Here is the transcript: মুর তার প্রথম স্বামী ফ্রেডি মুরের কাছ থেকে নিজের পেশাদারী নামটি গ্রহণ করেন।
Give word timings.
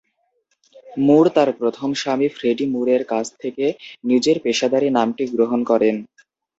মুর 0.99 1.25
তার 1.35 1.49
প্রথম 1.59 1.89
স্বামী 1.93 2.27
ফ্রেডি 2.35 2.65
মুরের 2.73 3.03
কাছ 3.11 3.25
থেকে 3.41 3.65
নিজের 4.03 4.37
পেশাদারী 4.43 4.89
নামটি 4.97 5.23
গ্রহণ 5.33 5.59
করেন। 5.63 5.95